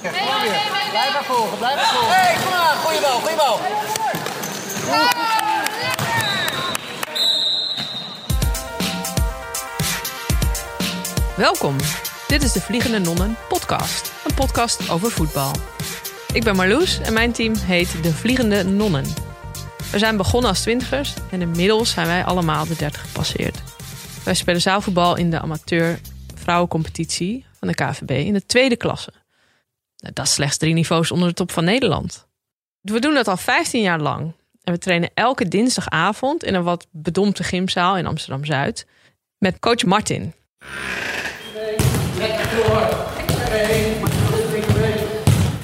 [0.00, 2.14] Blijf maar volgen, blijf maar volgen.
[2.14, 3.58] Hé, hey, kom maar, goeie bal, goeie bal.
[11.36, 11.76] Welkom.
[12.28, 14.12] Dit is de Vliegende Nonnen podcast.
[14.24, 15.52] Een podcast over voetbal.
[16.32, 19.04] Ik ben Marloes en mijn team heet de Vliegende Nonnen.
[19.90, 23.62] We zijn begonnen als twintigers en inmiddels zijn wij allemaal de 30 gepasseerd.
[24.24, 26.00] Wij spelen zaalvoetbal in de amateur
[26.34, 29.12] vrouwencompetitie van de KVB in de tweede klasse.
[29.98, 32.26] Nou, dat is slechts drie niveaus onder de top van Nederland.
[32.80, 34.32] We doen dat al 15 jaar lang.
[34.62, 38.86] En we trainen elke dinsdagavond in een wat bedompte gymzaal in Amsterdam Zuid
[39.38, 40.32] met coach Martin.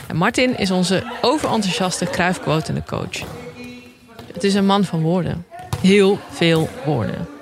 [0.08, 3.22] En Martin is onze overenthousiaste kruifquotende coach.
[4.32, 5.46] Het is een man van woorden.
[5.80, 7.33] Heel veel woorden.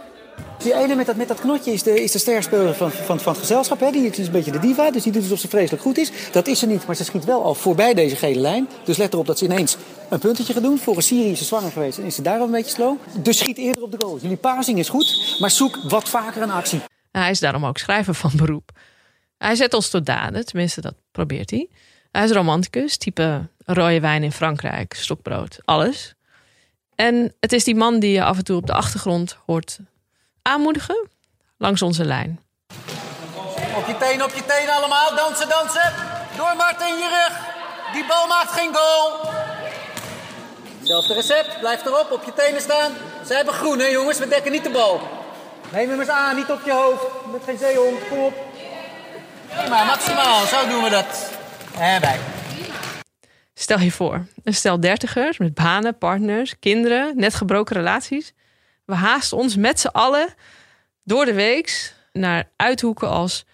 [0.62, 3.40] Die ene met dat, met dat knotje is de, is de van, van, van het
[3.40, 3.80] gezelschap.
[3.80, 3.90] Hè?
[3.90, 6.10] Die is een beetje de diva, dus die doet alsof ze vreselijk goed is.
[6.32, 8.68] Dat is ze niet, maar ze schiet wel al voorbij deze gele lijn.
[8.84, 9.76] Dus let erop dat ze ineens
[10.08, 10.78] een puntetje gaat doen.
[10.78, 12.98] Voor Syrië is ze zwanger geweest en is ze daarom een beetje slow.
[13.22, 14.18] Dus schiet eerder op de goal.
[14.20, 16.80] Jullie passing is goed, maar zoek wat vaker een actie.
[17.10, 18.70] hij is daarom ook schrijver van beroep.
[19.38, 21.68] Hij zet ons tot daden, tenminste dat probeert hij.
[22.10, 26.14] Hij is romanticus, type rode wijn in Frankrijk, stokbrood, alles.
[26.94, 29.78] En het is die man die je af en toe op de achtergrond hoort
[30.42, 31.08] aanmoedigen
[31.58, 32.40] langs onze lijn.
[33.76, 35.16] Op je tenen, op je tenen allemaal.
[35.16, 35.92] Dansen, dansen.
[36.36, 37.50] Door Martin, je rug.
[37.92, 39.30] Die bal maakt geen goal.
[40.82, 41.58] Zelfde recept.
[41.60, 42.92] Blijf erop, op je tenen staan.
[43.26, 44.18] Ze hebben groen, hè jongens.
[44.18, 45.00] We dekken niet de bal.
[45.70, 47.04] Neem hem eens aan, niet op je hoofd.
[47.32, 48.08] Met geen zeehond.
[48.08, 48.34] Kom op.
[49.68, 50.46] maar maximaal.
[50.46, 51.30] Zo doen we dat.
[51.78, 52.02] En.
[53.54, 58.32] Stel je voor, een stel dertigers met banen, partners, kinderen, net gebroken relaties.
[58.84, 60.34] We haasten ons met z'n allen
[61.04, 63.44] door de weeks naar uithoeken als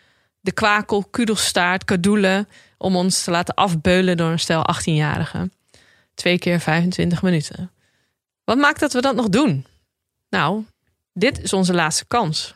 [0.41, 2.49] de kwakel, kudelstaart, kadoelen.
[2.79, 5.53] Om ons te laten afbeulen door een stel 18-jarigen.
[6.15, 7.71] Twee keer 25 minuten.
[8.45, 9.67] Wat maakt dat we dat nog doen?
[10.31, 10.65] Nou,
[11.13, 12.55] dit is onze laatste kans.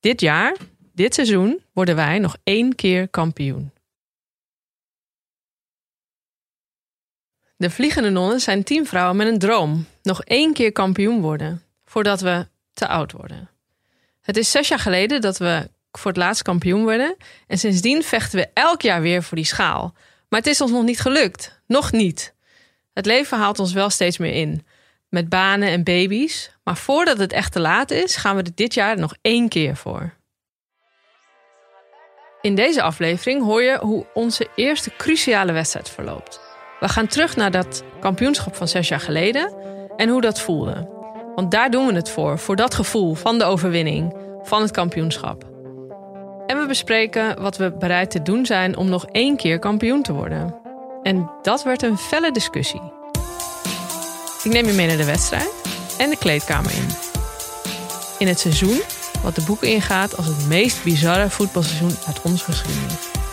[0.00, 0.56] Dit jaar,
[0.92, 3.72] dit seizoen, worden wij nog één keer kampioen.
[7.58, 9.86] De Vliegende Nonnen zijn tien vrouwen met een droom.
[10.02, 11.62] Nog één keer kampioen worden.
[11.84, 13.50] Voordat we te oud worden.
[14.22, 17.16] Het is zes jaar geleden dat we voor het laatst kampioen werden.
[17.46, 19.94] En sindsdien vechten we elk jaar weer voor die schaal.
[20.28, 21.60] Maar het is ons nog niet gelukt.
[21.66, 22.34] Nog niet.
[22.92, 24.66] Het leven haalt ons wel steeds meer in.
[25.08, 26.50] Met banen en baby's.
[26.64, 29.76] Maar voordat het echt te laat is, gaan we er dit jaar nog één keer
[29.76, 30.14] voor.
[32.40, 36.45] In deze aflevering hoor je hoe onze eerste cruciale wedstrijd verloopt.
[36.86, 39.52] We gaan terug naar dat kampioenschap van zes jaar geleden
[39.96, 40.88] en hoe dat voelde.
[41.34, 45.44] Want daar doen we het voor, voor dat gevoel van de overwinning, van het kampioenschap.
[46.46, 50.12] En we bespreken wat we bereid te doen zijn om nog één keer kampioen te
[50.12, 50.54] worden.
[51.02, 52.82] En dat werd een felle discussie.
[54.42, 55.52] Ik neem je mee naar de wedstrijd
[55.98, 56.88] en de kleedkamer in.
[58.18, 58.80] In het seizoen
[59.22, 63.25] wat de boeken ingaat als het meest bizarre voetbalseizoen uit onze geschiedenis.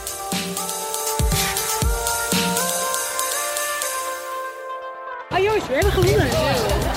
[5.33, 6.29] Ah jongens, we hebben gewonnen.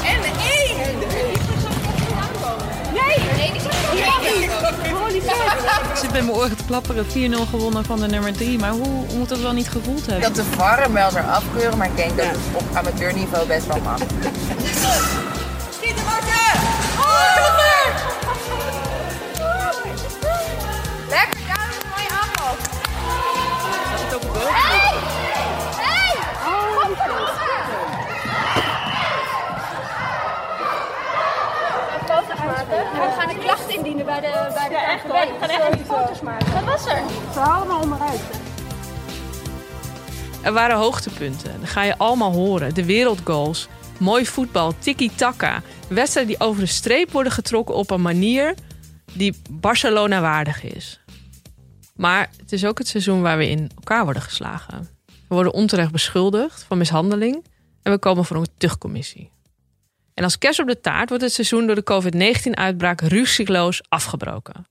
[0.05, 0.77] En de één!
[2.93, 3.37] Nee!
[3.37, 3.63] Nee, die.
[5.91, 7.07] Ik zit bij mijn oren te klapperen.
[7.07, 7.09] 4-0
[7.51, 8.59] gewonnen van de nummer 3.
[8.59, 10.23] Maar hoe, hoe moet dat wel niet gevoeld hebben?
[10.23, 13.67] Dat de VAR hem wel weer afkeuren, maar ik denk dat het op amateurniveau best
[13.67, 13.99] wel mag.
[34.21, 35.13] bij de bij de ja, echt hoor.
[35.13, 36.53] We gaan echt even foto's maken.
[36.53, 37.03] Wat was er?
[37.33, 38.21] Ze halen allemaal onderuit.
[40.43, 41.61] Er waren hoogtepunten.
[41.61, 42.75] Dat ga je allemaal horen.
[42.75, 43.69] De wereldgoals.
[43.99, 44.73] Mooi voetbal.
[44.79, 45.63] Tiki-taka.
[45.89, 48.55] Wedstrijden die over de streep worden getrokken op een manier
[49.13, 51.01] die Barcelona waardig is.
[51.95, 54.89] Maar het is ook het seizoen waar we in elkaar worden geslagen.
[55.07, 57.45] We worden onterecht beschuldigd van mishandeling
[57.83, 59.31] en we komen voor een tuchtcommissie.
[60.17, 64.67] En als kerst op de taart wordt het seizoen door de COVID-19-uitbraak ruzieloos afgebroken.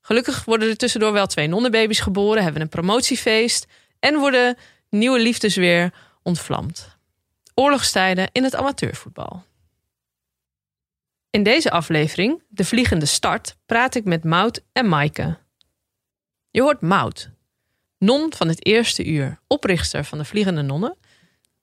[0.00, 3.66] Gelukkig worden er tussendoor wel twee nonnenbaby's geboren, hebben een promotiefeest
[3.98, 4.56] en worden
[4.90, 5.92] nieuwe liefdes weer
[6.22, 6.96] ontvlamd.
[7.54, 9.44] Oorlogstijden in het amateurvoetbal.
[11.30, 15.38] In deze aflevering, De Vliegende Start, praat ik met Mout en Maaike.
[16.50, 17.30] Je hoort Mout,
[17.98, 20.96] non van het eerste uur, oprichter van de Vliegende Nonnen,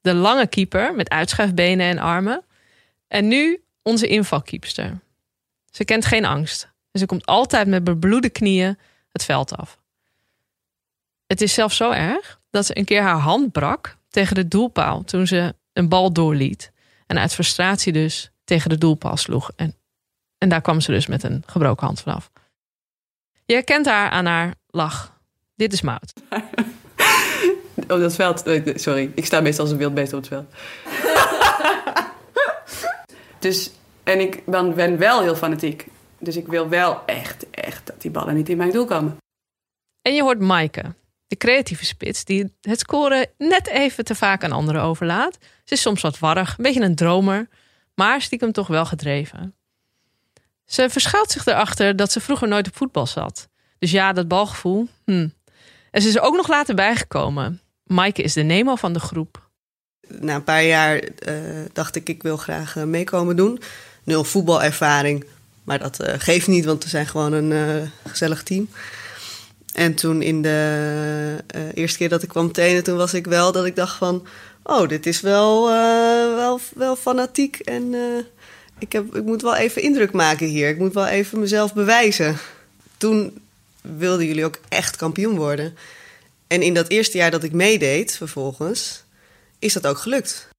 [0.02, 2.44] de lange keeper met uitschuifbenen en armen,
[3.08, 5.00] en nu onze invalkeepster.
[5.72, 8.78] Ze kent geen angst en ze komt altijd met bebloede knieën
[9.12, 9.82] het veld af.
[11.26, 15.04] Het is zelfs zo erg dat ze een keer haar hand brak tegen de doelpaal
[15.04, 16.72] toen ze een bal doorliet.
[17.08, 19.52] En uit frustratie dus tegen de doelpaal sloeg.
[19.56, 19.76] En,
[20.38, 22.32] en daar kwam ze dus met een gebroken hand vanaf.
[23.46, 25.20] Je herkent haar aan haar lach.
[25.56, 26.14] Dit is Mout.
[27.76, 30.46] Op dat veld, eh, sorry, ik sta meestal als een wild beest op het veld.
[33.44, 33.72] dus,
[34.04, 35.88] en ik ben, wel heel fanatiek.
[36.20, 39.18] Dus ik wil wel echt, echt dat die ballen niet in mijn doel komen.
[40.02, 40.96] En je hoort Maaike,
[41.28, 45.38] de creatieve spits, die het scoren net even te vaak aan anderen overlaat.
[45.64, 47.48] Ze is soms wat warrig, een beetje een dromer,
[47.96, 49.56] maar stiekem toch wel gedreven.
[50.66, 53.50] Ze verschuilt zich erachter dat ze vroeger nooit op voetbal zat.
[53.80, 54.88] Dus ja, dat balgevoel.
[55.06, 55.28] Hm.
[55.92, 57.62] En ze is er ook nog later bijgekomen.
[57.84, 59.43] Maaike is de Nemo van de groep.
[60.08, 61.34] Na een paar jaar uh,
[61.74, 63.62] dacht ik, ik wil graag uh, meekomen doen.
[64.04, 65.26] Nul voetbalervaring,
[65.64, 68.70] maar dat uh, geeft niet, want we zijn gewoon een gezellig team.
[69.74, 71.38] En toen in de
[71.74, 74.28] eerste keer dat ik kwam trainen, toen was ik wel dat ik dacht van...
[74.64, 75.68] Oh, dit is wel,
[76.36, 77.96] wel, wel fanatiek en
[78.80, 80.70] ik, heb, ik moet wel even indruk maken hier.
[80.70, 82.38] Ik moet wel even mezelf bewijzen.
[82.98, 83.40] Toen
[83.82, 85.76] wilden jullie ook echt kampioen worden.
[86.48, 89.03] En in dat eerste jaar dat ik meedeed, vervolgens,
[89.64, 90.50] is dat ook gelukt.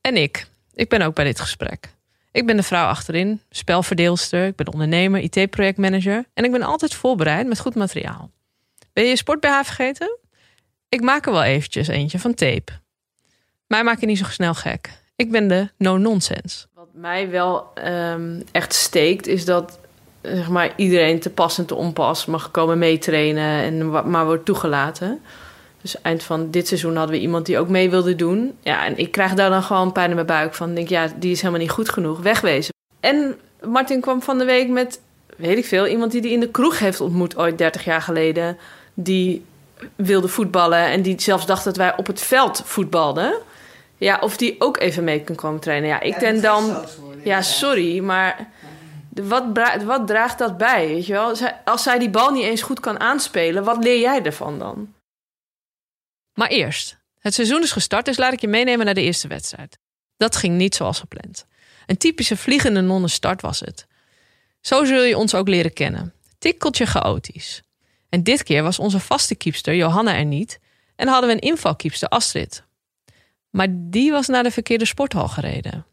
[0.00, 0.46] En ik.
[0.74, 1.88] Ik ben ook bij dit gesprek.
[2.32, 7.46] Ik ben de vrouw achterin, spelverdeelster, ik ben ondernemer, IT-projectmanager en ik ben altijd voorbereid
[7.46, 8.30] met goed materiaal.
[8.92, 10.18] Ben je je sport vergeten?
[10.88, 12.72] Ik maak er wel eventjes eentje van tape.
[13.66, 14.90] Mij maak je niet zo snel gek.
[15.16, 16.66] Ik ben de no-nonsense.
[16.74, 19.78] Wat mij wel um, echt steekt, is dat
[20.22, 25.20] zeg maar, iedereen te pas en te onpas mag komen meetrainen en maar wordt toegelaten.
[25.84, 28.56] Dus eind van dit seizoen hadden we iemand die ook mee wilde doen.
[28.60, 30.74] Ja, en ik krijg daar dan gewoon pijn in mijn buik van.
[30.74, 32.20] Denk, ja, die is helemaal niet goed genoeg.
[32.20, 32.74] Wegwezen.
[33.00, 35.00] En Martin kwam van de week met,
[35.36, 38.58] weet ik veel, iemand die hij in de kroeg heeft ontmoet ooit 30 jaar geleden.
[38.94, 39.44] Die
[39.96, 43.34] wilde voetballen en die zelfs dacht dat wij op het veld voetbalden.
[43.96, 45.88] Ja, of die ook even mee kan komen trainen.
[45.88, 46.76] Ja, ik denk dan.
[47.24, 48.48] Ja, sorry, maar
[49.08, 49.44] wat,
[49.84, 50.88] wat draagt dat bij?
[50.88, 51.32] Weet je wel?
[51.64, 54.88] Als zij die bal niet eens goed kan aanspelen, wat leer jij ervan dan?
[56.34, 59.78] Maar eerst, het seizoen is gestart, dus laat ik je meenemen naar de eerste wedstrijd.
[60.16, 61.46] Dat ging niet zoals gepland.
[61.86, 63.86] Een typische vliegende nonnenstart was het.
[64.60, 66.14] Zo zul je ons ook leren kennen.
[66.38, 67.62] Tikkeltje chaotisch.
[68.08, 70.60] En dit keer was onze vaste kiepster Johanna er niet
[70.96, 72.64] en hadden we een invalkiepster Astrid.
[73.50, 75.86] Maar die was naar de verkeerde sporthal gereden.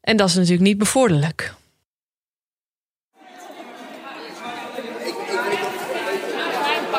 [0.00, 1.54] En dat is natuurlijk niet bevorderlijk.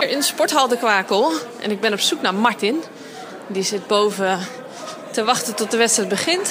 [0.10, 1.32] In de sporthal De Kwakel.
[1.60, 2.84] En ik ben op zoek naar Martin.
[3.48, 4.40] Die zit boven
[5.12, 6.48] te wachten tot de wedstrijd begint.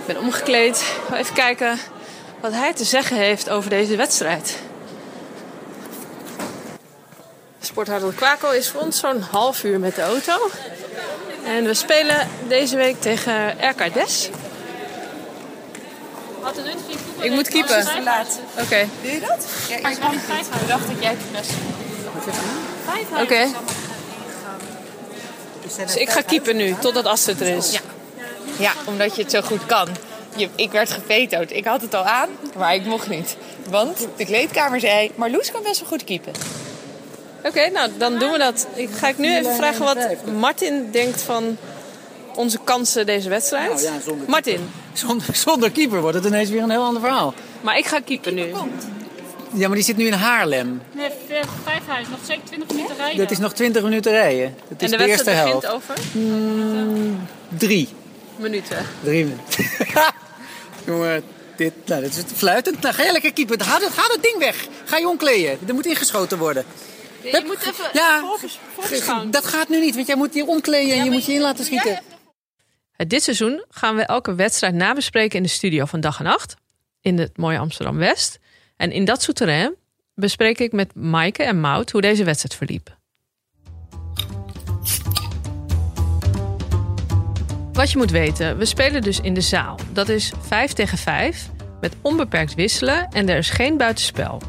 [0.00, 0.84] Ik ben omgekleed.
[1.12, 1.78] Even kijken
[2.40, 4.58] wat hij te zeggen heeft over deze wedstrijd.
[7.60, 10.50] Sporthal De Kwakel is voor ons zo'n half uur met de auto.
[11.44, 14.30] En we spelen deze week tegen RK Des.
[17.20, 17.80] Ik moet keepen.
[17.80, 18.62] Oké.
[18.62, 18.88] Okay.
[19.02, 19.46] Doe je dat?
[19.68, 19.98] Ja, ik
[20.66, 21.54] dacht dat jij het beste
[23.12, 23.22] Oké.
[23.22, 23.48] Okay.
[25.76, 27.72] Dus ik ga keepen nu, totdat Astrid er is.
[27.72, 27.80] Ja.
[28.58, 29.88] ja, omdat je het zo goed kan.
[30.36, 31.52] Je, ik werd gevetoed.
[31.52, 33.36] Ik had het al aan, maar ik mocht niet.
[33.68, 36.32] Want de kleedkamer zei, Marloes kan best wel goed keepen.
[37.44, 38.66] Oké, nou dan doen we dat.
[38.74, 39.98] Ik ga ik nu even vragen wat
[40.38, 41.56] Martin denkt van
[42.34, 43.70] onze kansen deze wedstrijd.
[43.70, 44.70] Nou ja, Martin.
[44.92, 47.34] Zonder, zonder keeper wordt het ineens weer een heel ander verhaal.
[47.60, 48.52] Maar ik ga keepen nu.
[49.52, 50.82] Ja, maar die zit nu in Haarlem.
[50.92, 51.10] Nee,
[51.64, 52.08] Vijfhuis.
[52.08, 53.18] Nog zeker 20 minuten rijden.
[53.18, 54.54] Dat is nog 20 minuten rijden.
[54.68, 55.66] Dat is en de, de eerste helft.
[55.66, 55.94] over?
[56.12, 57.88] Mm, drie.
[58.36, 58.86] Minuten.
[59.02, 59.64] Drie minuten.
[60.86, 61.22] Jongen,
[61.56, 62.80] dit, nou, dit is fluitend.
[62.80, 63.60] Nou, ga je lekker keeper.
[63.60, 64.66] Ga dat, ga dat ding weg.
[64.84, 65.58] Ga je omkleden.
[65.68, 66.64] Er moet ingeschoten worden.
[67.22, 68.22] je moet even ja,
[68.78, 71.40] voor, Dat gaat nu niet, want jij moet je omkleden en je moet je in
[71.40, 72.02] laten schieten.
[72.96, 76.54] Dit seizoen gaan we elke wedstrijd nabespreken in de studio van Dag en Nacht.
[77.00, 78.38] In het mooie Amsterdam-West.
[78.80, 79.74] En in dat souterrain
[80.14, 82.98] bespreek ik met Maaike en Mout hoe deze wedstrijd verliep.
[87.72, 89.78] Wat je moet weten, we spelen dus in de zaal.
[89.92, 91.48] Dat is 5 tegen 5
[91.80, 94.42] met onbeperkt wisselen en er is geen buitenspel.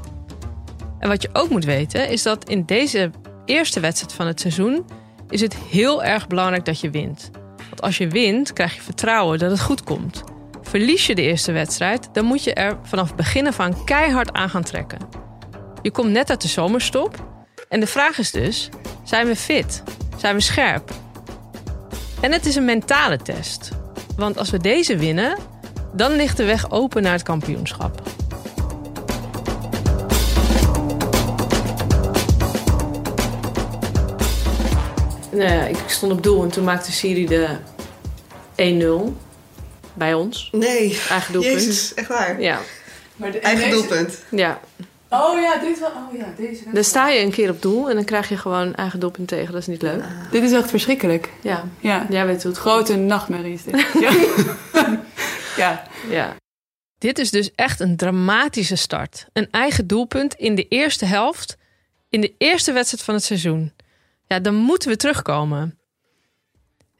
[0.99, 3.11] En wat je ook moet weten is dat in deze
[3.45, 4.85] eerste wedstrijd van het seizoen
[5.29, 7.29] is het heel erg belangrijk dat je wint.
[7.57, 10.23] Want als je wint, krijg je vertrouwen dat het goed komt.
[10.71, 14.63] Verlies je de eerste wedstrijd, dan moet je er vanaf beginnen van keihard aan gaan
[14.63, 14.99] trekken.
[15.81, 17.25] Je komt net uit de zomerstop
[17.69, 18.69] en de vraag is dus:
[19.03, 19.83] zijn we fit?
[20.17, 20.91] Zijn we scherp?
[22.21, 23.69] En het is een mentale test.
[24.15, 25.37] Want als we deze winnen,
[25.93, 28.01] dan ligt de weg open naar het kampioenschap.
[35.31, 37.47] Nou ik stond op doel en toen maakte Siri de
[39.15, 39.29] 1-0
[39.93, 40.49] bij ons.
[40.51, 41.53] Nee, Eigen doelpunt.
[41.53, 42.41] Jezus, echt waar.
[42.41, 42.59] Ja.
[43.15, 44.23] Maar de, Eigen doelpunt.
[44.31, 44.59] ja.
[45.09, 45.89] Oh ja, dit wel.
[45.89, 46.63] Oh ja, deze.
[46.73, 49.51] Dan sta je een keer op doel en dan krijg je gewoon eigen doelpunt tegen.
[49.51, 50.03] Dat is niet leuk.
[50.31, 51.29] Dit is echt verschrikkelijk.
[51.41, 52.05] Ja, Ja.
[52.09, 53.85] jij weet hoe het Grote nachtmerrie is dit.
[53.99, 54.11] Ja.
[55.57, 55.83] ja.
[56.09, 56.35] Ja.
[56.97, 59.25] Dit is dus echt een dramatische start.
[59.33, 61.57] Een eigen doelpunt in de eerste helft.
[62.09, 63.73] In de eerste wedstrijd van het seizoen.
[64.27, 65.79] Ja, dan moeten we terugkomen.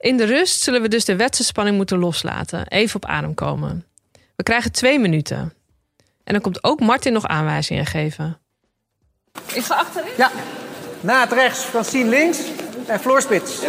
[0.01, 2.67] In de rust zullen we dus de wedstrijdspanning moeten loslaten.
[2.67, 3.85] Even op adem komen.
[4.35, 5.53] We krijgen twee minuten.
[6.23, 8.39] En dan komt ook Martin nog aanwijzingen geven.
[9.53, 10.11] Ik ga achterin.
[10.17, 10.31] Ja,
[11.01, 12.39] na het rechts, Francine links
[12.87, 13.59] en Floor spits.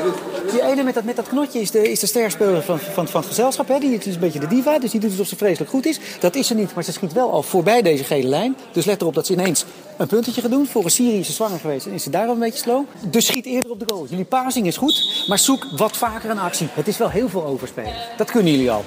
[0.50, 3.20] Die ene met dat, met dat knotje is de, is de sterspeler van, van, van
[3.20, 3.68] het gezelschap.
[3.68, 3.78] Hè?
[3.78, 6.00] Die is een beetje de diva, dus die doet alsof ze vreselijk goed is.
[6.20, 8.56] Dat is ze niet, maar ze schiet wel al voorbij deze gele lijn.
[8.72, 9.64] Dus let erop dat ze ineens
[9.96, 10.66] een puntetje gaat doen.
[10.66, 12.84] Voor een Syrië is ze zwanger geweest en is ze daarom een beetje slow.
[13.10, 14.06] Dus schiet eerder op de goal.
[14.08, 16.68] Jullie passing is goed, maar zoek wat vaker een actie.
[16.72, 17.94] Het is wel heel veel overspelen.
[18.16, 18.84] Dat kunnen jullie al.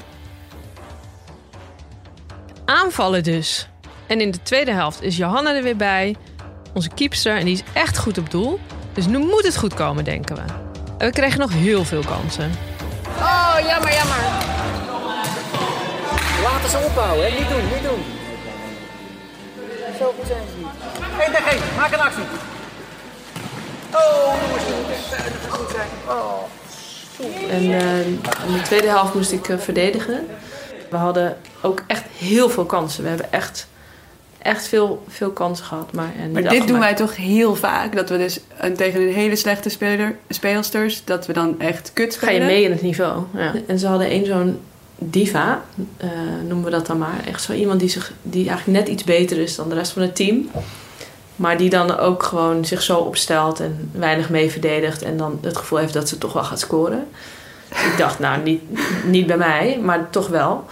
[2.65, 3.67] Aanvallen dus.
[4.07, 6.15] En in de tweede helft is Johanna er weer bij.
[6.73, 7.37] Onze keepster.
[7.37, 8.59] En die is echt goed op doel.
[8.93, 10.74] Dus nu moet het goed komen, denken we.
[11.05, 12.51] We kregen nog heel veel kansen.
[13.17, 14.17] Oh, jammer, jammer.
[16.43, 17.39] Laten ze opbouwen, hè?
[17.39, 18.03] Niet doen, niet doen.
[19.99, 20.67] Zo goed zijn ze niet.
[21.25, 22.23] Eén tegen één, maak een actie.
[23.93, 25.87] Oh, je niet goed zijn.
[26.07, 26.43] Oh.
[27.49, 28.07] En eh,
[28.47, 30.27] in de tweede helft moest ik eh, verdedigen.
[30.89, 33.03] We hadden ook echt heel veel kansen.
[33.03, 33.67] We hebben echt,
[34.45, 35.93] echt veel, veel kansen gehad.
[35.93, 37.95] Maar, en Maar niet dit doen wij toch heel vaak.
[37.95, 42.15] Dat we dus eh, tegen een hele slechte speler, speelsters, dat we dan echt kut
[42.15, 42.47] Ga je spelen.
[42.47, 43.23] mee in het niveau.
[43.33, 43.53] Ja.
[43.67, 44.59] En ze hadden één zo'n
[44.97, 45.61] diva,
[45.97, 46.09] eh,
[46.47, 47.23] noemen we dat dan maar.
[47.27, 50.01] Echt zo iemand die, zich, die eigenlijk net iets beter is dan de rest van
[50.01, 50.49] het team.
[51.35, 55.01] Maar die dan ook gewoon zich zo opstelt en weinig mee verdedigt.
[55.01, 57.07] En dan het gevoel heeft dat ze toch wel gaat scoren.
[57.69, 58.61] Ik dacht, nou, niet,
[59.05, 60.65] niet bij mij, maar toch wel.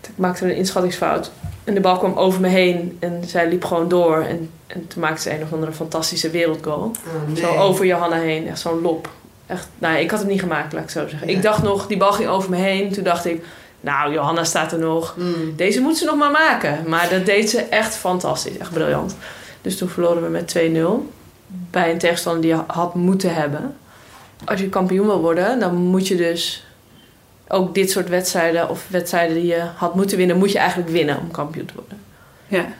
[0.00, 1.30] Ik maakte een inschattingsfout.
[1.64, 4.20] En de bal kwam over me heen en zij liep gewoon door.
[4.20, 6.90] En, en toen maakte ze een of andere fantastische wereldgoal.
[7.06, 9.10] Oh, Zo over Johanna heen, echt zo'n lop.
[9.46, 11.28] Echt, nou, ik had hem niet gemaakt, laat ik zo zeggen.
[11.28, 11.36] Ja.
[11.36, 12.92] Ik dacht nog, die bal ging over me heen.
[12.92, 13.44] Toen dacht ik,
[13.80, 15.14] nou, Johanna staat er nog.
[15.16, 15.56] Mm.
[15.56, 16.84] Deze moet ze nog maar maken.
[16.86, 19.16] Maar dat deed ze echt fantastisch, echt briljant.
[19.62, 21.12] Dus toen verloren we met 2-0.
[21.46, 23.76] Bij een tegenstander die je had moeten hebben.
[24.44, 26.66] Als je kampioen wil worden, dan moet je dus
[27.48, 28.68] ook dit soort wedstrijden...
[28.68, 31.98] of wedstrijden die je had moeten winnen, moet je eigenlijk winnen om kampioen te worden.
[32.46, 32.74] Ja.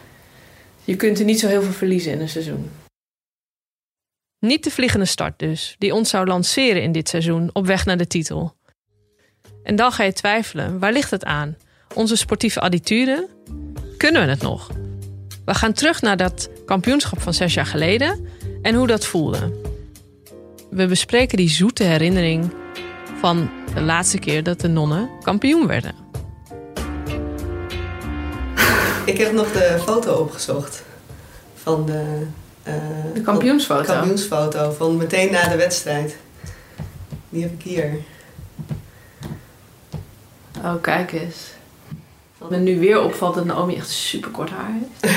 [0.84, 2.70] Je kunt er niet zo heel veel verliezen in een seizoen.
[4.38, 7.96] Niet de vliegende start dus, die ons zou lanceren in dit seizoen op weg naar
[7.96, 8.54] de titel.
[9.62, 11.56] En dan ga je twijfelen, waar ligt het aan?
[11.94, 13.28] Onze sportieve attitude?
[13.96, 14.70] Kunnen we het nog?
[15.44, 18.28] We gaan terug naar dat kampioenschap van zes jaar geleden
[18.62, 19.52] en hoe dat voelde.
[20.70, 22.52] We bespreken die zoete herinnering
[23.20, 25.94] van de laatste keer dat de nonnen kampioen werden.
[29.04, 30.82] Ik heb nog de foto opgezocht
[31.62, 32.26] van de,
[32.62, 32.74] eh,
[33.14, 33.84] De kampioensfoto.
[33.84, 36.16] van- kampioensfoto van meteen na de wedstrijd.
[37.28, 37.90] Die heb ik hier.
[40.64, 41.36] Oh, kijk eens.
[42.38, 45.14] Wat me nu weer opvalt dat Naomi echt super kort haar heeft.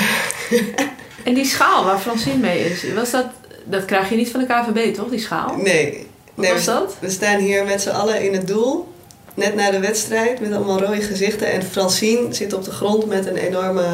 [1.24, 3.26] en die schaal waar Francine mee is, was dat,
[3.64, 5.08] dat krijg je niet van de KVB, toch?
[5.08, 5.56] Die schaal?
[5.56, 6.06] Nee.
[6.38, 6.96] Wat nee was we, dat?
[7.00, 8.92] we staan hier met z'n allen in het doel.
[9.34, 11.52] Net na de wedstrijd met allemaal rode gezichten.
[11.52, 13.84] En Francine zit op de grond met een enorme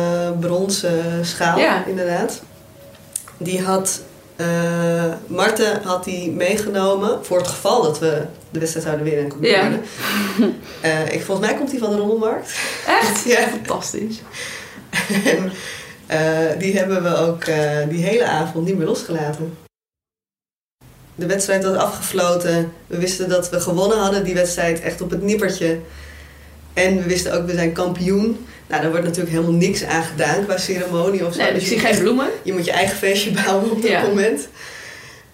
[0.40, 1.84] bronzen schaal, Ja.
[1.86, 2.42] inderdaad.
[3.36, 4.00] Die had...
[4.36, 9.30] eh Marten had die meegenomen voor het geval dat we de wedstrijd zouden winnen en
[9.30, 9.82] kampioen.
[10.80, 12.52] Eh, ik, volgens mij komt die van de rommelmarkt.
[12.86, 13.24] Echt?
[13.32, 13.38] Ja.
[13.48, 14.20] Fantastisch.
[15.24, 15.52] En
[16.06, 17.44] eh, die hebben we ook
[17.88, 19.56] die hele avond niet meer losgelaten.
[21.14, 22.72] De wedstrijd was afgefloten.
[22.86, 25.78] We wisten dat we gewonnen hadden, die wedstrijd echt op het nippertje.
[26.72, 28.46] En we wisten ook, we zijn kampioen.
[28.66, 31.42] Nou, daar wordt natuurlijk helemaal niks aan gedaan qua ceremonie of zo.
[31.42, 32.26] Nee, Dus ik je zie moet geen bloemen.
[32.42, 34.02] je moet je eigen feestje bouwen op dat Ja.
[34.02, 34.48] moment.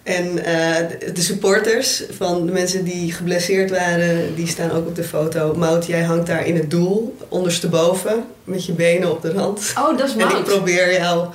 [0.03, 5.03] En eh, de- supporters van de mensen die geblesseerd waren, die staan ook op de
[5.03, 5.53] foto.
[5.55, 9.73] Mout, jij hangt daar in het doel, ondersteboven, met je benen op de rand.
[9.77, 10.43] Oh, dat is En ik Mout.
[10.43, 11.27] probeer jou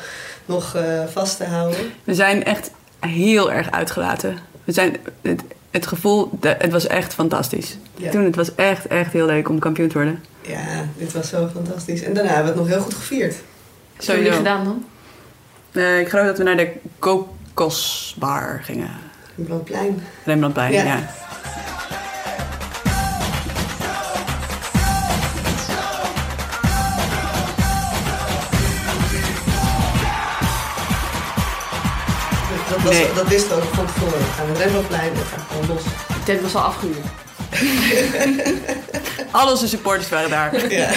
[0.46, 1.78] nog eh, vast te houden.
[2.04, 4.38] We zijn echt heel erg uitgelaten.
[4.64, 7.76] We zijn, het, het gevoel, het was echt fantastisch.
[7.96, 8.10] Ja.
[8.10, 10.24] Toen, het was echt, echt heel leuk om kampioen te worden.
[10.40, 12.02] Ja, dit was zo fantastisch.
[12.02, 13.34] En daarna hebben we het nog heel goed gevierd.
[13.96, 14.84] Wat hebben jullie gedaan dan?
[15.72, 18.90] Eh, ik geloof dat we naar de Kokosbar gingen.
[19.36, 20.02] Rembrandtplein.
[20.24, 20.84] Rembrandtplein, Ja.
[20.84, 21.14] ja.
[32.86, 33.12] Dat Dat, Nee.
[33.14, 34.18] dat wist ook van tevoren.
[34.18, 35.82] We gaan het renlooplein en we gaan gewoon los.
[35.82, 37.06] De tent was al afgehuurd.
[39.30, 40.70] Al onze supporters waren daar.
[40.72, 40.88] Ja.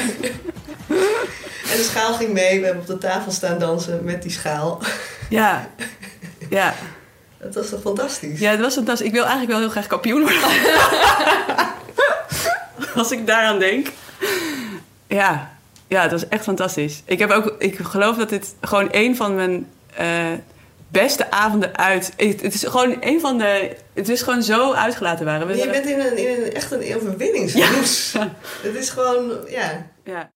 [1.71, 2.59] En de schaal ging mee.
[2.59, 4.81] We hebben op de tafel staan dansen met die schaal.
[5.29, 5.69] Ja.
[6.49, 6.73] Ja.
[7.37, 8.39] Dat was toch fantastisch?
[8.39, 9.07] Ja, het was fantastisch.
[9.07, 10.41] Ik wil eigenlijk wel heel graag kampioen worden.
[12.95, 13.87] Als ik daaraan denk.
[15.07, 15.51] Ja.
[15.87, 17.01] Ja, het was echt fantastisch.
[17.05, 20.07] Ik, heb ook, ik geloof dat dit gewoon een van mijn eh,
[20.91, 22.13] beste avonden uit...
[22.17, 23.77] Het, het is gewoon een van de...
[23.93, 25.47] Het is gewoon zo uitgelaten waren.
[25.47, 28.13] We je waren- bent in een, in een echt een overwinningsroes.
[28.61, 29.91] Het is gewoon, ja.
[30.03, 30.31] ja.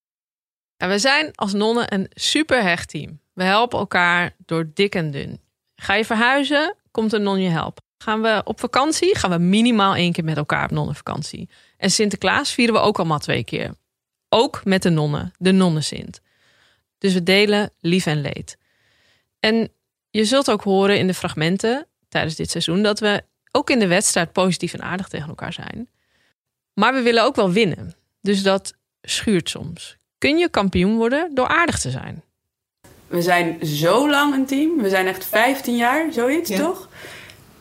[0.77, 3.19] En we zijn als nonnen een superhecht team.
[3.33, 5.41] We helpen elkaar door dik en dun.
[5.75, 7.83] Ga je verhuizen, komt een non je helpen.
[7.98, 11.50] Gaan we op vakantie, gaan we minimaal één keer met elkaar op nonnenvakantie.
[11.77, 13.74] En Sinterklaas vieren we ook allemaal twee keer.
[14.29, 16.22] Ook met de nonnen, de nonnensint.
[16.98, 18.57] Dus we delen lief en leed.
[19.39, 19.72] En
[20.13, 23.88] je zult ook horen in de fragmenten tijdens dit seizoen dat we ook in de
[23.88, 25.89] wedstrijd positief en aardig tegen elkaar zijn.
[26.74, 27.96] Maar we willen ook wel winnen.
[28.22, 29.98] Dus dat schuurt soms.
[30.17, 32.22] Kun je kampioen worden door aardig te zijn?
[33.08, 34.82] We zijn zo lang een team.
[34.82, 36.58] We zijn echt 15 jaar, zoiets, Ja.
[36.58, 36.89] toch?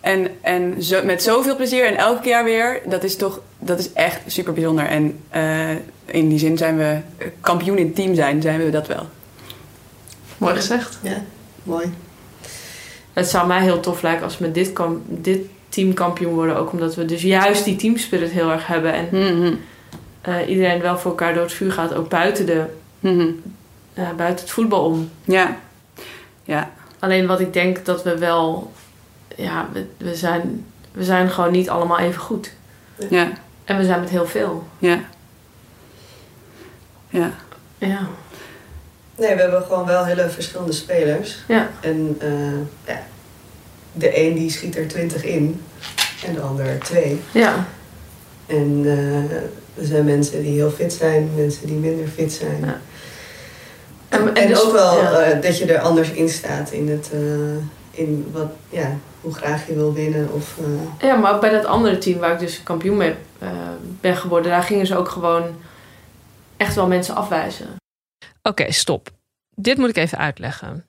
[0.00, 2.82] En, en zo, met zoveel plezier en elk jaar weer.
[2.86, 4.86] Dat is toch, dat is echt super bijzonder.
[4.86, 5.70] En eh,
[6.04, 7.00] in die zin zijn we
[7.40, 9.08] kampioen in het team zijn, zijn we dat wel.
[10.38, 10.98] Mooi gezegd.
[11.02, 11.24] Ja,
[11.62, 11.92] mooi.
[13.12, 16.56] Het zou mij heel tof lijken als we met dit, kam- dit team kampioen worden.
[16.56, 18.92] Ook omdat we dus juist die teamspirit heel erg hebben.
[18.92, 19.54] En Mhm.
[20.20, 21.94] eh, iedereen wel voor elkaar door het vuur gaat.
[21.94, 22.64] Ook buiten, de,
[23.00, 23.28] Mhm.
[23.94, 25.10] eh, buiten het voetbal om.
[25.24, 25.56] Ja.
[26.44, 26.70] Ja.
[26.98, 28.72] Alleen wat ik denk dat we wel...
[29.36, 32.52] Ja, we, we, zijn, we zijn gewoon niet allemaal even goed.
[33.10, 33.28] Ja.
[33.64, 34.66] En we zijn met heel veel.
[34.78, 34.98] Ja.
[37.08, 37.30] Ja.
[37.78, 37.98] Ja.
[39.18, 41.38] Nee, we hebben gewoon wel hele verschillende spelers.
[41.48, 41.68] Ja.
[41.80, 43.02] En eh, ja,
[43.92, 45.62] de een die schiet er 20 in
[46.26, 47.20] en de ander twee.
[47.32, 47.66] Ja.
[48.46, 49.32] En eh,
[49.78, 52.58] er zijn mensen die heel fit zijn, mensen die minder fit zijn.
[52.64, 52.80] Ja.
[54.08, 55.10] En, En- en en dus- ook wel ja.
[55.20, 57.10] eh, dat je er anders in staat in, het,
[57.90, 60.28] in wat, ja, hoe graag je wil winnen.
[60.32, 60.56] Of,
[61.00, 63.14] Ja, maar ook bij dat andere team waar ik dus kampioen mee
[64.00, 65.42] ben geworden, daar gingen ze ook gewoon
[66.56, 67.66] echt wel mensen afwijzen.
[68.42, 69.10] Oké, stop.
[69.54, 70.86] Dit moet ik even uitleggen.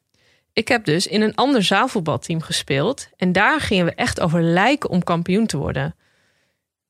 [0.53, 4.89] Ik heb dus in een ander zaalvoetbalteam gespeeld en daar gingen we echt over lijken
[4.89, 5.95] om kampioen te worden.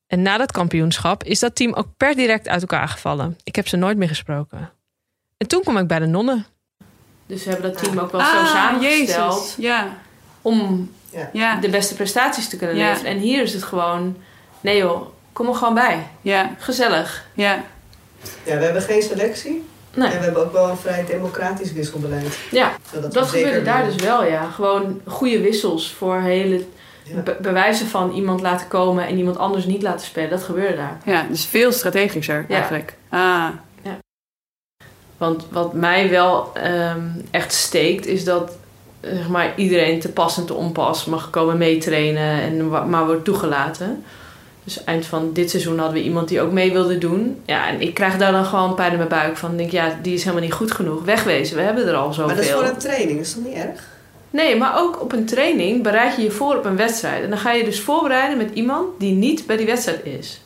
[0.06, 3.38] En na dat kampioenschap is dat team ook per direct uit elkaar gevallen.
[3.44, 4.70] Ik heb ze nooit meer gesproken.
[5.36, 6.46] En toen kwam ik bij de nonnen.
[7.26, 9.54] Dus we hebben dat team ook wel zo Ah, samengesteld Jezus.
[9.58, 9.96] Ja.
[10.42, 11.30] om ja.
[11.32, 11.56] Ja.
[11.56, 12.88] de beste prestaties te kunnen Ja.
[12.90, 13.10] leveren.
[13.10, 14.16] En hier is het gewoon,
[14.60, 16.06] nee joh, kom er gewoon bij.
[16.20, 16.50] Ja.
[16.58, 17.26] Gezellig.
[17.34, 17.64] Ja.
[18.44, 19.64] ja, we hebben geen selectie.
[19.94, 20.08] Nee.
[20.10, 22.38] En we hebben ook wel een vrij democratisch wisselbeleid.
[22.50, 22.72] Ja,
[23.10, 24.44] dat gebeurde daar dus wel, ja.
[24.50, 26.64] Gewoon goede wissels voor hele
[27.04, 27.20] Ja.
[27.20, 30.30] be- bewijzen van iemand laten komen en iemand anders niet laten spelen.
[30.30, 30.98] Dat gebeurde daar.
[31.04, 32.54] Ja, dus veel strategischer Ja.
[32.56, 32.96] eigenlijk.
[33.08, 33.46] Ah.
[35.16, 38.56] Want wat mij wel ehm, echt steekt, is dat
[39.00, 43.24] eh, zeg maar, iedereen te pas en te onpas mag komen meetrainen en maar wordt
[43.24, 44.04] toegelaten.
[44.64, 47.42] Dus eind van dit seizoen hadden we iemand die ook mee wilde doen.
[47.46, 49.50] Ja, en ik krijg daar dan gewoon pijn in mijn buik van.
[49.50, 51.04] Ik denk, ja, die is helemaal niet goed genoeg.
[51.04, 52.26] Wegwezen, we hebben er al zoveel.
[52.26, 53.92] Maar dat is voor een training, is dat niet erg?
[54.30, 57.22] Nee, maar ook op een training bereid je je voor op een wedstrijd.
[57.24, 60.40] En dan ga je dus voorbereiden met iemand die niet bij die wedstrijd is.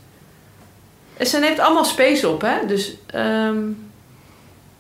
[1.17, 2.67] En ze neemt allemaal space op, hè.
[2.67, 3.59] Dus ehm,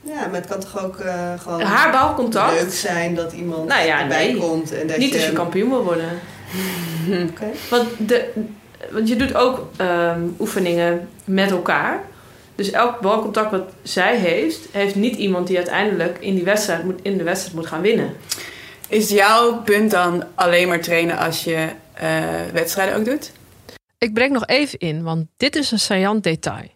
[0.01, 4.01] Ja, maar het kan toch ook eh, gewoon haar leuk zijn dat iemand Nou ja,
[4.01, 4.37] erbij nee.
[4.37, 4.72] komt.
[4.72, 6.11] En dat Niet je, als je kampioen wil worden.
[7.31, 7.46] Oké.
[7.70, 8.31] Want, de,
[8.90, 12.04] want je doet ook ehm, oefeningen met elkaar.
[12.54, 17.00] Dus elk balcontact wat zij heeft, heeft niet iemand die uiteindelijk in, die wedstrijd moet,
[17.02, 18.12] in de wedstrijd moet gaan winnen.
[18.88, 23.32] Is jouw punt dan alleen maar trainen als je eh, wedstrijden ook doet?
[23.98, 26.68] Ik breek nog even in, want dit is een saillant detail.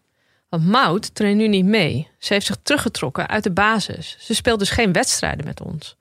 [0.49, 2.09] Want Maud traint nu niet mee.
[2.19, 4.17] Ze heeft zich teruggetrokken uit de basis.
[4.21, 5.97] Ze speelt dus geen wedstrijden met ons.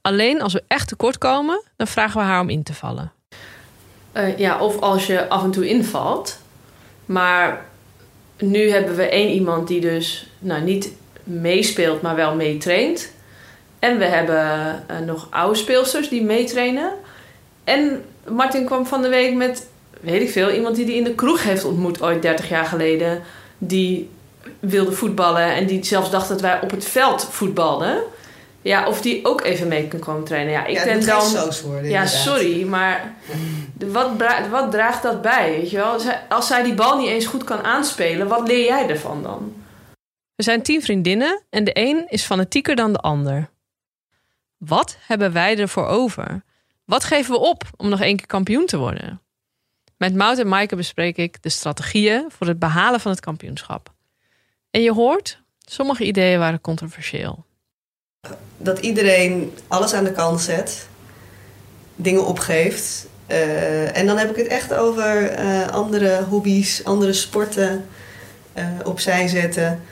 [0.00, 3.12] Alleen als we echt tekort komen, dan vragen we haar om in te vallen.
[4.12, 6.38] Eh, ja, of als je af en toe invalt.
[7.06, 7.66] Maar
[8.38, 10.92] nu hebben we één iemand die dus nou, niet
[11.24, 13.12] meespeelt, maar wel meetraint.
[13.78, 16.92] En we hebben eh, nog oude speelsters die meetrainen.
[17.64, 19.66] En Martin kwam van de week met,
[20.00, 23.22] weet ik veel, iemand die hij in de kroeg heeft ontmoet ooit 30 jaar geleden.
[23.58, 24.10] Die
[24.60, 28.02] wilde voetballen en die zelfs dacht dat wij op het veld voetbalden.
[28.68, 30.52] Ja, of die ook even mee kan komen trainen.
[30.52, 31.02] Ja, ik ja, dan.
[31.02, 31.90] geen soos worden.
[31.90, 32.22] Ja, inderdaad.
[32.22, 33.14] sorry, maar
[33.78, 34.10] wat,
[34.50, 35.50] wat draagt dat bij?
[35.50, 36.00] Weet je wel?
[36.28, 39.64] Als zij die bal niet eens goed kan aanspelen, wat leer jij ervan dan?
[40.34, 43.50] We zijn tien vriendinnen en de een is fanatieker dan de ander.
[44.56, 46.42] Wat hebben wij ervoor over?
[46.84, 49.20] Wat geven we op om nog één keer kampioen te worden?
[49.96, 53.92] Met Mout en Maaike bespreek ik de strategieën voor het behalen van het kampioenschap.
[54.70, 57.46] En je hoort, sommige ideeën waren controversieel.
[58.56, 60.86] Dat iedereen alles aan de kant zet,
[61.96, 63.06] dingen opgeeft.
[63.28, 67.84] Eh, en dan heb ik het echt over eh, andere hobby's, andere sporten
[68.52, 69.82] eh, opzij zetten.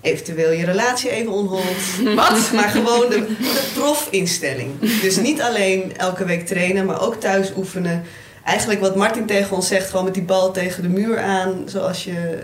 [0.00, 1.76] Eventueel je relatie even onhold.
[2.16, 2.50] Wat?
[2.54, 5.00] Maar gewoon de, de profinstelling.
[5.02, 8.02] Dus niet alleen elke week trainen, maar ook thuis oefenen.
[8.44, 11.62] Eigenlijk wat Martin tegen ons zegt, gewoon met die bal tegen de muur aan.
[11.66, 12.38] Zoals je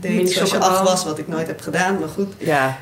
[0.00, 2.32] deed, zoals je acht was, wat ik nooit heb gedaan, maar goed.
[2.38, 2.78] Ja.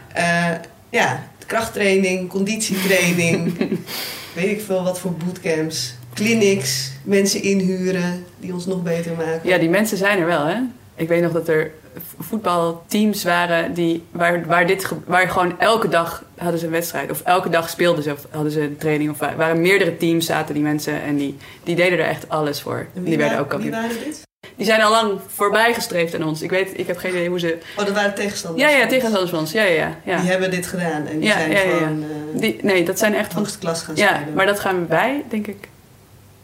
[0.91, 1.23] Ja,
[1.57, 3.53] krachttraining, conditietraining.
[4.35, 5.95] weet ik veel wat voor bootcamps.
[6.15, 9.41] Clinics, mensen inhuren die ons nog beter maken.
[9.49, 10.57] Ja, die mensen zijn er wel, hè?
[10.95, 11.71] Ik weet nog dat er
[12.19, 17.11] voetbalteams waren die, waar, waar, dit, waar gewoon elke dag hadden ze een wedstrijd.
[17.11, 19.11] Of elke dag speelden ze of hadden ze een training.
[19.11, 22.61] Of wa- waren meerdere teams zaten die mensen en die, die deden er echt alles
[22.61, 22.87] voor.
[22.95, 23.73] En die werden ook kampioen.
[23.73, 24.23] Wie waren dit?
[24.57, 26.43] Die zijn al lang voorbij gestreefd aan ons.
[26.43, 27.59] Ik weet, ik heb geen idee hoe ze...
[27.79, 28.63] Oh, dat waren tegenstanders.
[28.71, 29.53] Ja, ja, tegenstanders van ons.
[29.53, 29.97] Ja, ja, ja.
[30.05, 30.21] ja.
[30.21, 31.77] Die hebben dit gedaan en die Ja, zijn ja, ja, ja.
[31.77, 34.35] gewoon eh Die, nee, dat zijn echt hoogste klas gaan Ja, spelen.
[34.35, 35.69] maar dat gaan wij, denk ik,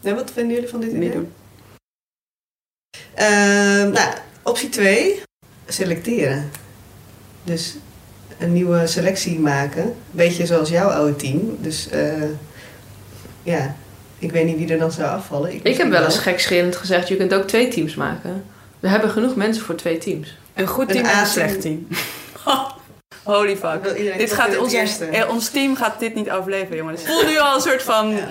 [0.01, 1.11] Nee, wat vinden jullie van dit niet idee?
[1.11, 1.31] doen.
[3.13, 5.21] Ehm, nou, optie 2.
[5.67, 6.51] Selecteren.
[7.43, 7.75] Dus
[8.37, 9.95] een nieuwe selectie maken.
[10.11, 11.57] Beetje zoals jouw oude team.
[11.61, 12.23] Dus eh,
[13.43, 13.75] ja,
[14.19, 15.65] ik weet niet wie er dan zou afvallen.
[15.65, 18.43] Ik heb wel eens gekscherend gezegd, je kunt ook twee teams maken.
[18.79, 20.37] We hebben genoeg mensen voor twee teams.
[20.53, 21.87] Een goed Een team en een slecht team.
[23.23, 23.95] Holy fuck.
[24.17, 27.01] Dit gaat ons, eh, ons team gaat dit niet overleven, jongens.
[27.01, 28.27] Ik voel nu al een soort van Ja.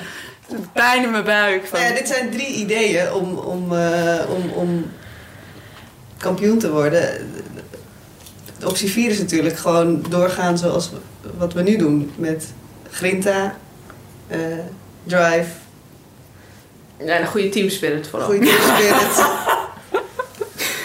[0.72, 1.66] pijn in mijn buik.
[1.66, 4.90] Van, Nou ja, dit zijn drie ideeën om, om, eh, om, om
[6.16, 7.30] kampioen te worden.
[8.58, 12.12] De optie 4 is natuurlijk gewoon doorgaan zoals we- wat we nu doen.
[12.16, 12.46] Met
[12.90, 13.56] grinta,
[14.26, 14.38] eh,
[15.04, 15.46] drive,
[17.04, 18.28] Ja, een goede teamspirit vooral.
[18.28, 19.24] goede teamspirit.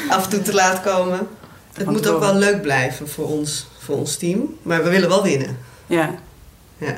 [0.10, 1.28] Af en toe te laat komen.
[1.73, 4.58] Het moet ook wel leuk blijven voor ons, voor ons team.
[4.62, 5.58] Maar we willen wel winnen.
[5.86, 6.15] Ja.
[6.78, 6.95] Ja.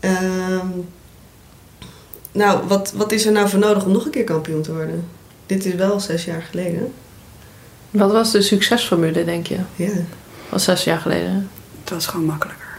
[0.00, 0.66] Ehm,
[2.32, 5.08] nou, wat, wat is er nou voor nodig om nog een keer kampioen te worden?
[5.46, 6.92] Dit is wel zes jaar geleden.
[7.90, 9.58] Wat was de succesformule, denk je?
[9.76, 9.92] Ja.
[10.48, 11.50] Was zes jaar geleden.
[11.80, 12.78] Het was gewoon makkelijker.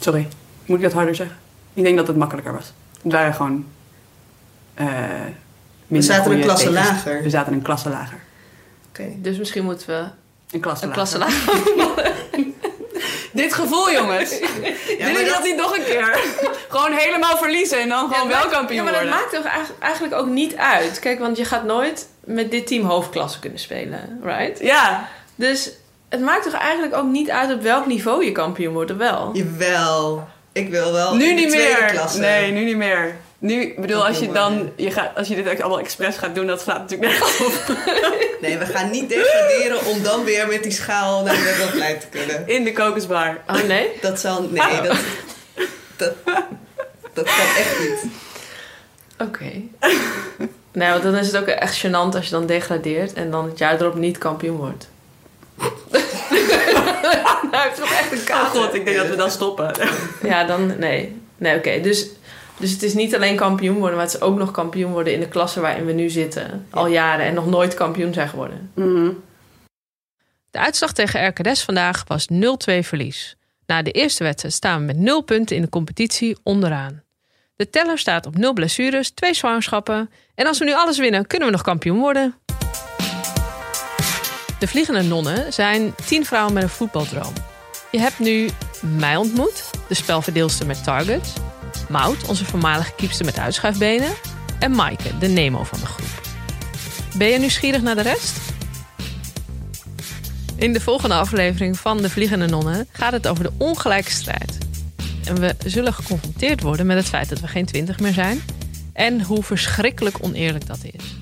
[0.00, 0.28] Sorry,
[0.66, 1.36] moet ik dat harder zeggen?
[1.74, 2.72] Ik denk dat het makkelijker was.
[3.02, 3.64] Het waren gewoon.
[4.74, 4.86] Eh
[5.86, 7.22] minder zaten een klasse lager.
[7.22, 8.18] We zaten een klasse lager.
[8.88, 9.04] Oké.
[9.16, 10.04] Dus misschien moeten we
[10.50, 11.18] Een klasse een lager.
[11.18, 12.12] klasse lager.
[13.32, 14.30] Dit gevoel, jongens.
[14.98, 16.18] Ja, Wil je dat dat- niet nog een keer?
[16.68, 19.18] gewoon helemaal verliezen en dan gewoon wel kampioen Ja, maar dat worden.
[19.20, 20.98] maakt toch eigenlijk- ook niet uit.
[20.98, 24.58] Kijk, want je gaat nooit met dit team hoofdklasse kunnen spelen, right?
[24.60, 25.70] Ja, Dus
[26.08, 29.30] het maakt toch eigenlijk ook niet uit op welk niveau je kampioen wordt, of wel?
[29.32, 30.28] Jawel.
[30.52, 31.84] Ik wil wel nu niet meer.
[31.92, 32.18] klasse.
[32.20, 33.16] Nee, nu niet meer.
[33.42, 36.46] Nu, ik bedoel, als je dan, je gaat, als je dit allemaal expres gaat doen,
[36.46, 37.76] dat slaat natuurlijk nergens op.
[38.40, 42.06] Nee, we gaan niet degraderen om dan weer met die schaal naar de wereldplein te
[42.06, 42.48] kunnen.
[42.48, 43.40] In de kokosbar.
[43.46, 43.90] Oh nee?
[44.00, 44.42] Dat zal...
[44.42, 44.96] Nee, dat...
[45.96, 46.14] Dat,
[47.12, 48.04] dat kan echt niet.
[49.18, 49.50] Oké.
[50.72, 53.58] nee, want dan is het ook echt gênant als je dan degradeert en dan het
[53.58, 54.88] jaar erop niet kampioen wordt.
[57.50, 58.60] nou, het is toch echt een Oh kater.
[58.60, 59.74] god, ik denk dat we dan stoppen.
[60.22, 61.20] Ja, dan nee.
[61.36, 61.80] Nee, oké.
[61.80, 62.06] Dus,
[62.62, 65.20] dus het is niet alleen kampioen worden, maar het is ook nog kampioen worden in
[65.20, 66.66] de klasse waarin we nu zitten.
[66.70, 68.70] Al jaren en nog nooit kampioen zijn geworden.
[70.50, 72.36] De uitslag tegen RKDS vandaag was 0-2
[72.78, 73.36] verlies.
[73.66, 77.02] Na de eerste wedstrijd staan we met 0 punten in de competitie onderaan.
[77.56, 80.10] De teller staat op 0 blessures, 2 zwangerschappen.
[80.34, 82.34] En als we nu alles winnen, kunnen we nog kampioen worden.
[84.58, 87.32] De Vliegende Nonnen zijn 10 vrouwen met een voetbaldroom.
[87.90, 88.48] Je hebt nu
[88.80, 91.32] mij ontmoet, de spelverdeelster met targets.
[91.92, 94.12] Maud, onze voormalige kiepster met uitschuifbenen.
[94.58, 96.20] En Maaike, de Nemo van de groep.
[97.16, 98.38] Ben je nieuwsgierig naar de rest?
[100.56, 104.58] In de volgende aflevering van De Vliegende Nonnen gaat het over de ongelijke strijd.
[105.24, 108.40] En we zullen geconfronteerd worden met het feit dat we geen twintig meer zijn.
[108.92, 111.16] En hoe verschrikkelijk oneerlijk dat is.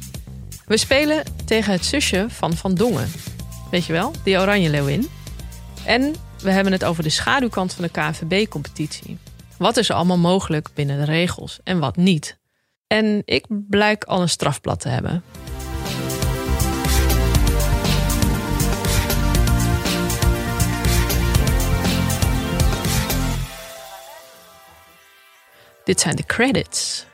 [0.66, 3.10] We spelen tegen het zusje van Van Dongen.
[3.70, 5.08] Weet je wel, die oranje leeuwin.
[5.84, 9.18] En we hebben het over de schaduwkant van de KNVB-competitie.
[9.60, 12.38] Wat is er allemaal mogelijk binnen de regels en wat niet?
[12.86, 15.22] En ik blijk al een strafblad te hebben.
[25.84, 27.06] Dit zijn de credits.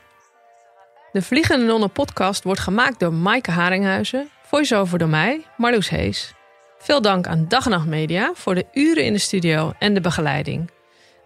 [1.11, 6.33] De Vliegende Nonnen podcast wordt gemaakt door Maaike Haringhuizen, voice-over door mij, Marloes Hees.
[6.77, 10.01] Veel dank aan Dag en Nacht Media voor de uren in de studio en de
[10.01, 10.75] begeleiding.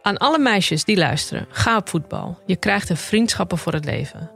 [0.02, 2.40] Aan alle meisjes die luisteren, ga op voetbal.
[2.46, 4.32] Je krijgt er vriendschappen voor het leven.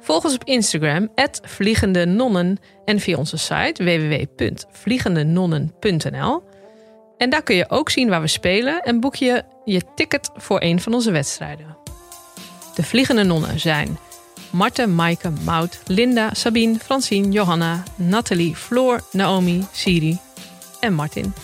[0.00, 1.08] Volg ons op Instagram,
[1.42, 2.58] Vliegende Nonnen.
[2.84, 6.42] En via onze site www.vliegendenonnen.nl.
[7.16, 10.62] En daar kun je ook zien waar we spelen en boek je je ticket voor
[10.62, 11.76] een van onze wedstrijden.
[12.74, 13.98] De Vliegende Nonnen zijn
[14.50, 20.18] Marten, Maaike, Maud, Linda, Sabine, Francine, Johanna, Nathalie, Floor, Naomi, Siri
[20.80, 21.34] en Martin.